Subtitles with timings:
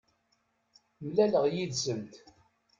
[1.05, 2.13] Mlaleɣ yid-sent.